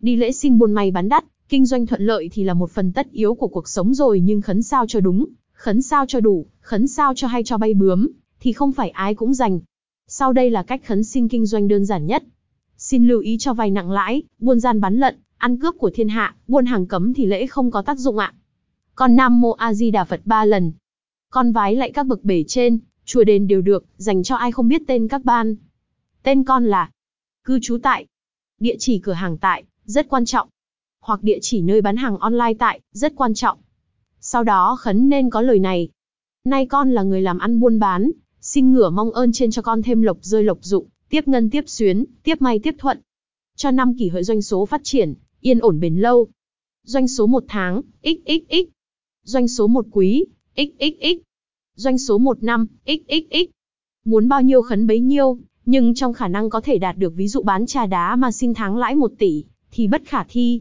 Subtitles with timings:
[0.00, 2.92] Đi lễ xin buôn may bán đắt, kinh doanh thuận lợi thì là một phần
[2.92, 6.46] tất yếu của cuộc sống rồi nhưng khấn sao cho đúng, khấn sao cho đủ,
[6.60, 8.08] khấn sao cho hay cho bay bướm,
[8.40, 9.60] thì không phải ai cũng dành.
[10.06, 12.24] Sau đây là cách khấn xin kinh doanh đơn giản nhất.
[12.76, 16.08] Xin lưu ý cho vay nặng lãi, buôn gian bán lận, ăn cướp của thiên
[16.08, 18.34] hạ, buôn hàng cấm thì lễ không có tác dụng ạ.
[18.94, 20.72] Con Nam Mô A Di Đà Phật ba lần.
[21.30, 24.68] Con vái lại các bậc bể trên, chùa đền đều được, dành cho ai không
[24.68, 25.56] biết tên các ban.
[26.22, 26.90] Tên con là
[27.44, 28.06] cư trú tại,
[28.60, 30.48] địa chỉ cửa hàng tại, rất quan trọng.
[31.00, 33.58] Hoặc địa chỉ nơi bán hàng online tại, rất quan trọng.
[34.20, 35.88] Sau đó khấn nên có lời này.
[36.44, 39.82] Nay con là người làm ăn buôn bán, xin ngửa mong ơn trên cho con
[39.82, 43.00] thêm lộc rơi lộc dụng, tiếp ngân tiếp xuyến, tiếp may tiếp thuận.
[43.56, 46.28] Cho năm kỷ hợi doanh số phát triển, yên ổn bền lâu.
[46.84, 48.54] Doanh số một tháng, xxx.
[49.24, 50.24] Doanh số một quý,
[50.56, 51.16] xxx.
[51.74, 53.36] Doanh số một năm, xxx.
[54.04, 57.28] Muốn bao nhiêu khấn bấy nhiêu, nhưng trong khả năng có thể đạt được ví
[57.28, 60.60] dụ bán trà đá mà xin tháng lãi một tỷ, thì bất khả thi.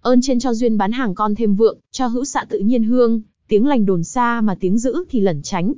[0.00, 3.20] Ơn trên cho duyên bán hàng con thêm vượng, cho hữu xạ tự nhiên hương,
[3.48, 5.72] tiếng lành đồn xa mà tiếng dữ thì lẩn tránh.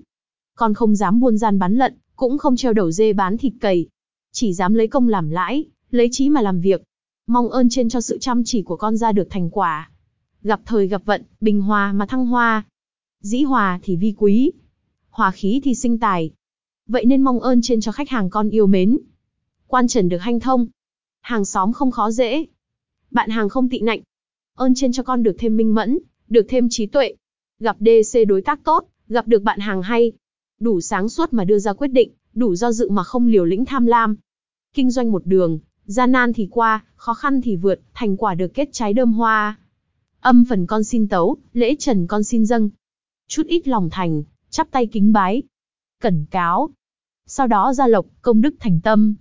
[0.55, 3.89] Con không dám buôn gian bán lận, cũng không treo đầu dê bán thịt cầy.
[4.33, 6.83] Chỉ dám lấy công làm lãi, lấy trí mà làm việc.
[7.27, 9.91] Mong ơn trên cho sự chăm chỉ của con ra được thành quả.
[10.43, 12.63] Gặp thời gặp vận, bình hòa mà thăng hoa.
[13.21, 14.53] Dĩ hòa thì vi quý.
[15.11, 16.31] Hòa khí thì sinh tài.
[16.87, 18.99] Vậy nên mong ơn trên cho khách hàng con yêu mến.
[19.67, 20.67] Quan trần được hanh thông.
[21.21, 22.47] Hàng xóm không khó dễ.
[23.11, 24.01] Bạn hàng không tị nạnh.
[24.57, 27.15] Ơn trên cho con được thêm minh mẫn, được thêm trí tuệ.
[27.61, 30.13] Gặp DC đối tác tốt, gặp được bạn hàng hay.
[30.61, 33.65] Đủ sáng suốt mà đưa ra quyết định, đủ do dự mà không liều lĩnh
[33.65, 34.17] tham lam.
[34.75, 38.55] Kinh doanh một đường, gian nan thì qua, khó khăn thì vượt, thành quả được
[38.55, 39.59] kết trái đơm hoa.
[40.21, 42.71] Âm phần con xin tấu, lễ trần con xin dâng.
[43.29, 45.43] Chút ít lòng thành, chắp tay kính bái.
[46.01, 46.71] Cẩn cáo.
[47.27, 49.15] Sau đó ra lộc, công đức thành tâm,